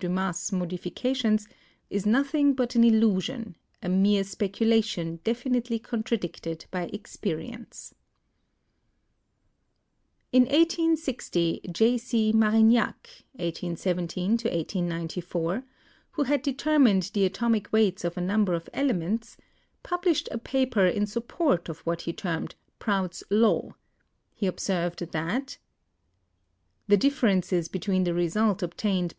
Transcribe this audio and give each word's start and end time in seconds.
Dumas' 0.00 0.50
modifications, 0.50 1.46
is 1.90 2.06
noth 2.06 2.34
ing 2.34 2.54
but 2.54 2.74
an 2.74 2.84
illusion, 2.84 3.54
a 3.82 3.88
mere 3.90 4.24
speculation 4.24 5.20
definitely 5.24 5.78
contra 5.78 6.16
dicted 6.16 6.64
by 6.70 6.84
experience." 6.84 7.92
In 10.32 10.46
i860, 10.46 11.70
J. 11.70 11.98
C. 11.98 12.32
Marignac 12.32 13.24
(1817 13.32 14.30
1894), 14.40 15.64
who 16.12 16.22
had 16.22 16.40
deter 16.40 16.78
mined 16.78 17.10
the 17.12 17.26
atomic 17.26 17.70
weights 17.70 18.02
of 18.02 18.16
a 18.16 18.22
number 18.22 18.54
of 18.54 18.70
elements, 18.72 19.36
pub 19.82 20.04
276 20.04 20.32
CHEMISTRY 20.32 20.32
lished 20.32 20.34
a 20.34 20.42
paper 20.66 20.86
in 20.86 21.06
support 21.06 21.68
of 21.68 21.80
what 21.80 22.00
he 22.00 22.14
termed 22.14 22.54
Prout's 22.78 23.22
"law." 23.28 23.74
He 24.34 24.46
observed 24.46 25.00
that"... 25.12 25.58
the 26.88 26.96
differences 26.96 27.68
between 27.68 28.04
the 28.04 28.14
results 28.14 28.62
obtained 28.62 29.14